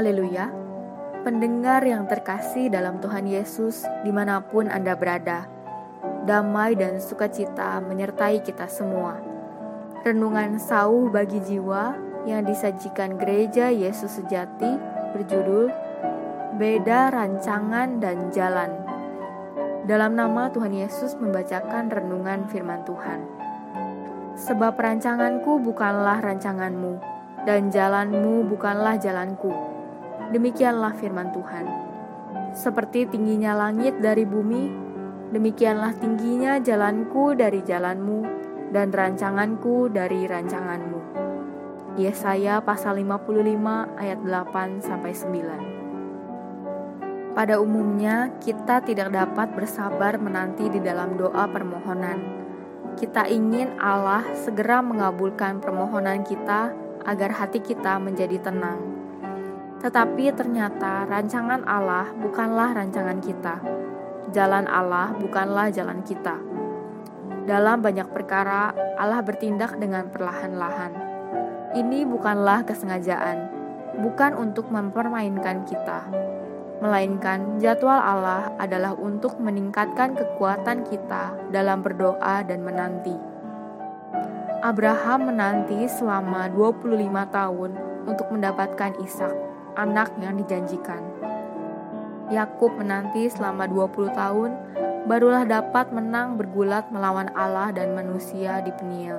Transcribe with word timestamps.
Haleluya. 0.00 0.48
Pendengar 1.28 1.84
yang 1.84 2.08
terkasih 2.08 2.72
dalam 2.72 3.04
Tuhan 3.04 3.28
Yesus 3.28 3.84
di 4.00 4.08
mana 4.08 4.40
pun 4.40 4.64
Anda 4.64 4.96
berada, 4.96 5.44
damai 6.24 6.72
dan 6.72 7.04
sukacita 7.04 7.84
menyertai 7.84 8.40
kita 8.40 8.64
semua. 8.64 9.20
Renungan 10.00 10.56
sauh 10.56 11.12
bagi 11.12 11.44
jiwa 11.44 12.00
yang 12.24 12.48
disajikan 12.48 13.20
gereja 13.20 13.68
Yesus 13.68 14.16
sejati 14.16 14.80
berjudul 15.12 15.68
Beda 16.56 17.12
Rancangan 17.12 18.00
dan 18.00 18.32
Jalan. 18.32 18.72
Dalam 19.84 20.16
nama 20.16 20.48
Tuhan 20.48 20.80
Yesus 20.80 21.12
membacakan 21.20 21.92
renungan 21.92 22.48
firman 22.48 22.88
Tuhan. 22.88 23.20
Sebab 24.48 24.80
rancanganku 24.80 25.60
bukanlah 25.60 26.24
rancanganmu, 26.24 26.96
dan 27.44 27.68
jalanmu 27.68 28.48
bukanlah 28.48 28.96
jalanku 28.96 29.69
Demikianlah 30.28 30.92
firman 31.00 31.32
Tuhan. 31.32 31.64
Seperti 32.52 33.08
tingginya 33.08 33.56
langit 33.56 33.96
dari 34.04 34.28
bumi, 34.28 34.68
demikianlah 35.32 35.96
tingginya 35.96 36.60
jalanku 36.60 37.32
dari 37.32 37.64
jalanmu 37.64 38.20
dan 38.68 38.92
rancanganku 38.92 39.88
dari 39.88 40.28
rancanganmu. 40.28 41.00
Yesaya 41.98 42.62
pasal 42.62 43.02
55 43.02 43.98
ayat 43.98 44.20
8 44.22 44.78
sampai 44.84 45.12
9. 45.16 47.34
Pada 47.34 47.58
umumnya, 47.62 48.30
kita 48.42 48.82
tidak 48.82 49.14
dapat 49.14 49.54
bersabar 49.54 50.18
menanti 50.18 50.66
di 50.66 50.82
dalam 50.82 51.14
doa 51.14 51.46
permohonan. 51.50 52.18
Kita 52.98 53.30
ingin 53.30 53.78
Allah 53.78 54.26
segera 54.34 54.82
mengabulkan 54.82 55.62
permohonan 55.62 56.26
kita 56.26 56.74
agar 57.06 57.30
hati 57.32 57.62
kita 57.62 58.02
menjadi 58.02 58.42
tenang 58.42 58.99
tetapi 59.80 60.28
ternyata 60.36 61.08
rancangan 61.08 61.64
Allah 61.64 62.12
bukanlah 62.12 62.76
rancangan 62.76 63.16
kita. 63.24 63.56
Jalan 64.28 64.68
Allah 64.68 65.16
bukanlah 65.16 65.72
jalan 65.72 66.04
kita. 66.04 66.36
Dalam 67.48 67.80
banyak 67.80 68.12
perkara, 68.12 68.76
Allah 69.00 69.24
bertindak 69.24 69.80
dengan 69.80 70.12
perlahan-lahan. 70.12 70.92
Ini 71.72 72.04
bukanlah 72.04 72.68
kesengajaan, 72.68 73.48
bukan 74.04 74.36
untuk 74.36 74.68
mempermainkan 74.68 75.64
kita, 75.64 76.12
melainkan 76.84 77.56
jadwal 77.56 77.96
Allah 77.96 78.52
adalah 78.60 78.92
untuk 78.92 79.40
meningkatkan 79.40 80.12
kekuatan 80.12 80.84
kita 80.84 81.32
dalam 81.48 81.80
berdoa 81.80 82.44
dan 82.44 82.60
menanti. 82.60 83.16
Abraham 84.60 85.32
menanti 85.32 85.88
selama 85.88 86.52
25 86.52 87.08
tahun 87.32 87.70
untuk 88.04 88.28
mendapatkan 88.28 88.92
Ishak 89.00 89.49
anak 89.74 90.14
yang 90.22 90.38
dijanjikan. 90.38 91.02
Yakub 92.30 92.70
menanti 92.78 93.26
selama 93.26 93.66
20 93.66 94.14
tahun, 94.14 94.50
barulah 95.10 95.42
dapat 95.42 95.90
menang 95.90 96.38
bergulat 96.38 96.86
melawan 96.94 97.26
Allah 97.34 97.74
dan 97.74 97.98
manusia 97.98 98.62
di 98.62 98.70
Peniel. 98.70 99.18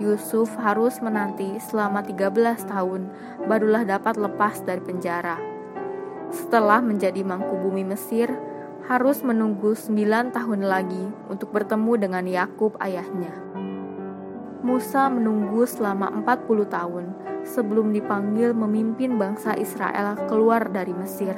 Yusuf 0.00 0.48
harus 0.56 0.96
menanti 1.04 1.60
selama 1.60 2.00
13 2.00 2.64
tahun, 2.64 3.12
barulah 3.44 3.84
dapat 3.84 4.16
lepas 4.16 4.64
dari 4.64 4.80
penjara. 4.80 5.36
Setelah 6.32 6.80
menjadi 6.80 7.20
mangku 7.20 7.60
bumi 7.60 7.84
Mesir, 7.84 8.32
harus 8.88 9.20
menunggu 9.20 9.76
9 9.76 10.32
tahun 10.32 10.60
lagi 10.64 11.04
untuk 11.28 11.52
bertemu 11.52 11.92
dengan 12.00 12.24
Yakub 12.24 12.80
ayahnya. 12.80 13.50
Musa 14.70 15.10
menunggu 15.10 15.66
selama 15.66 16.14
40 16.22 16.70
tahun 16.70 17.10
sebelum 17.42 17.90
dipanggil 17.90 18.54
memimpin 18.54 19.18
bangsa 19.18 19.58
Israel 19.58 20.14
keluar 20.30 20.70
dari 20.70 20.94
Mesir. 20.94 21.34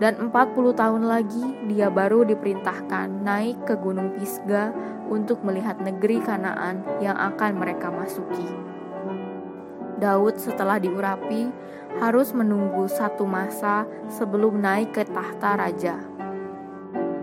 Dan 0.00 0.32
40 0.32 0.72
tahun 0.72 1.04
lagi 1.04 1.44
dia 1.68 1.92
baru 1.92 2.24
diperintahkan 2.24 3.20
naik 3.20 3.68
ke 3.68 3.76
Gunung 3.76 4.16
Pisga 4.16 4.72
untuk 5.12 5.44
melihat 5.44 5.76
negeri 5.84 6.24
Kanaan 6.24 6.80
yang 7.04 7.20
akan 7.20 7.60
mereka 7.60 7.92
masuki. 7.92 8.48
Daud 10.00 10.40
setelah 10.40 10.80
diurapi 10.80 11.52
harus 12.00 12.32
menunggu 12.32 12.88
satu 12.88 13.28
masa 13.28 13.84
sebelum 14.08 14.64
naik 14.64 14.96
ke 14.96 15.04
tahta 15.04 15.60
raja. 15.60 16.13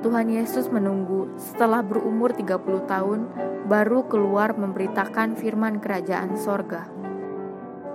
Tuhan 0.01 0.33
Yesus 0.33 0.65
menunggu 0.73 1.29
setelah 1.37 1.85
berumur 1.85 2.33
30 2.33 2.89
tahun 2.89 3.19
baru 3.69 4.09
keluar 4.09 4.57
memberitakan 4.57 5.37
firman 5.37 5.77
kerajaan 5.77 6.41
sorga. 6.41 6.89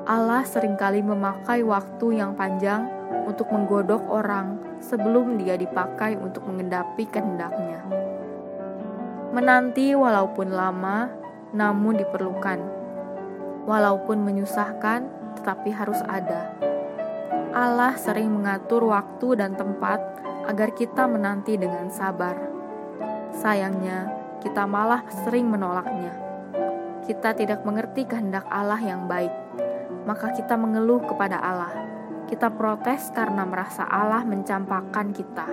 Allah 0.06 0.46
sering 0.46 0.78
kali 0.78 1.02
memakai 1.02 1.66
waktu 1.66 2.22
yang 2.22 2.38
panjang 2.38 2.86
untuk 3.26 3.50
menggodok 3.50 4.06
orang 4.06 4.78
sebelum 4.78 5.34
dia 5.34 5.58
dipakai 5.58 6.14
untuk 6.14 6.46
mengendapi 6.46 7.10
kehendaknya. 7.10 7.82
Menanti 9.34 9.90
walaupun 9.98 10.54
lama, 10.54 11.10
namun 11.50 11.98
diperlukan. 11.98 12.62
Walaupun 13.66 14.22
menyusahkan, 14.22 15.10
tetapi 15.42 15.74
harus 15.74 15.98
ada. 16.06 16.54
Allah 17.50 17.98
sering 17.98 18.30
mengatur 18.30 18.86
waktu 18.86 19.42
dan 19.42 19.58
tempat 19.58 19.98
agar 20.46 20.70
kita 20.72 21.10
menanti 21.10 21.58
dengan 21.58 21.90
sabar. 21.90 22.38
Sayangnya, 23.34 24.06
kita 24.40 24.62
malah 24.64 25.02
sering 25.26 25.50
menolaknya. 25.50 26.14
Kita 27.02 27.34
tidak 27.34 27.66
mengerti 27.66 28.06
kehendak 28.06 28.46
Allah 28.50 28.78
yang 28.78 29.10
baik, 29.10 29.30
maka 30.06 30.30
kita 30.34 30.54
mengeluh 30.54 31.02
kepada 31.02 31.38
Allah. 31.38 31.74
Kita 32.26 32.50
protes 32.50 33.10
karena 33.14 33.46
merasa 33.46 33.86
Allah 33.86 34.26
mencampakkan 34.26 35.14
kita. 35.14 35.46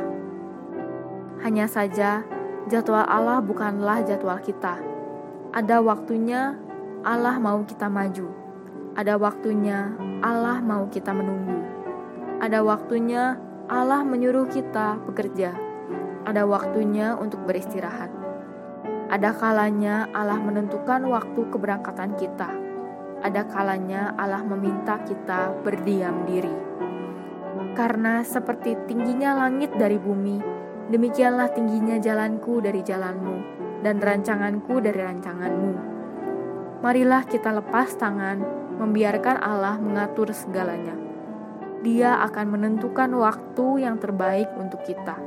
Hanya 1.45 1.69
saja, 1.69 2.25
jadwal 2.65 3.05
Allah 3.05 3.41
bukanlah 3.41 4.01
jadwal 4.01 4.41
kita. 4.41 4.81
Ada 5.53 5.81
waktunya 5.85 6.57
Allah 7.05 7.37
mau 7.37 7.61
kita 7.61 7.85
maju. 7.89 8.25
Ada 8.97 9.17
waktunya 9.21 9.93
Allah 10.25 10.61
mau 10.61 10.89
kita 10.89 11.13
menunggu. 11.13 11.61
Ada 12.41 12.65
waktunya 12.65 13.37
Allah 13.71 14.03
menyuruh 14.03 14.51
kita 14.51 14.99
bekerja. 15.07 15.55
Ada 16.27 16.43
waktunya 16.43 17.15
untuk 17.15 17.47
beristirahat. 17.47 18.11
Ada 19.07 19.31
kalanya 19.39 20.11
Allah 20.11 20.35
menentukan 20.35 21.07
waktu 21.07 21.47
keberangkatan 21.47 22.19
kita. 22.19 22.51
Ada 23.23 23.47
kalanya 23.47 24.11
Allah 24.19 24.43
meminta 24.43 24.99
kita 25.07 25.55
berdiam 25.63 26.27
diri. 26.27 26.51
Karena 27.71 28.19
seperti 28.27 28.75
tingginya 28.83 29.47
langit 29.47 29.71
dari 29.79 29.95
bumi, 29.95 30.43
demikianlah 30.91 31.55
tingginya 31.55 31.95
jalanku 32.03 32.59
dari 32.59 32.83
jalanmu, 32.83 33.37
dan 33.79 34.03
rancanganku 34.03 34.83
dari 34.83 34.99
rancanganmu. 34.99 35.73
Marilah 36.83 37.23
kita 37.31 37.55
lepas 37.63 37.95
tangan, 37.95 38.43
membiarkan 38.75 39.39
Allah 39.39 39.79
mengatur 39.79 40.35
segalanya. 40.35 41.02
Dia 41.83 42.23
akan 42.23 42.55
menentukan 42.55 43.11
waktu 43.11 43.83
yang 43.83 43.99
terbaik 43.99 44.47
untuk 44.55 44.79
kita. 44.87 45.19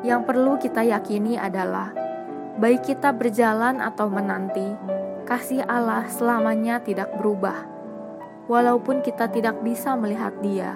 Yang 0.00 0.20
perlu 0.24 0.56
kita 0.56 0.80
yakini 0.88 1.36
adalah 1.36 1.92
baik 2.56 2.88
kita 2.88 3.12
berjalan 3.12 3.84
atau 3.84 4.08
menanti, 4.08 4.72
kasih 5.28 5.68
Allah 5.68 6.08
selamanya 6.08 6.80
tidak 6.80 7.12
berubah. 7.20 7.68
Walaupun 8.48 9.04
kita 9.04 9.28
tidak 9.28 9.60
bisa 9.60 9.92
melihat 10.00 10.32
Dia, 10.40 10.74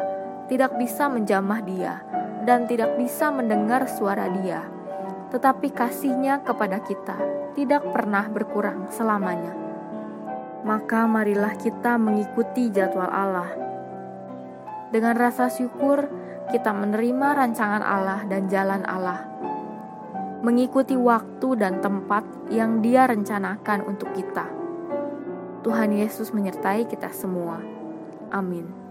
tidak 0.52 0.76
bisa 0.76 1.08
menjamah 1.08 1.60
Dia, 1.64 2.04
dan 2.44 2.68
tidak 2.68 2.92
bisa 3.00 3.32
mendengar 3.32 3.88
suara 3.88 4.28
Dia, 4.30 4.68
tetapi 5.32 5.72
kasihnya 5.72 6.44
kepada 6.44 6.78
kita 6.84 7.16
tidak 7.56 7.88
pernah 7.88 8.28
berkurang 8.28 8.92
selamanya. 8.92 9.56
Maka 10.62 11.08
marilah 11.08 11.56
kita 11.56 11.96
mengikuti 11.96 12.68
jadwal 12.68 13.08
Allah. 13.08 13.50
Dengan 14.94 15.18
rasa 15.18 15.50
syukur, 15.50 16.06
kita 16.54 16.70
menerima 16.70 17.34
rancangan 17.34 17.82
Allah 17.82 18.22
dan 18.30 18.46
jalan 18.46 18.86
Allah 18.86 19.36
mengikuti 20.46 20.94
waktu 20.94 21.58
dan 21.58 21.82
tempat 21.82 22.22
yang 22.54 22.78
Dia 22.78 23.10
rencanakan 23.10 23.82
untuk 23.82 24.14
kita. 24.14 24.46
Tuhan 25.66 25.90
Yesus 25.90 26.30
menyertai 26.30 26.86
kita 26.86 27.10
semua. 27.10 27.58
Amin. 28.30 28.85